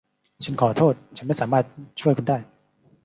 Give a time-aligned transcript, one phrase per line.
[0.43, 1.65] ฉันขอโทษ ฉันไม่สามารถ
[2.01, 2.37] ช่วยคุณได้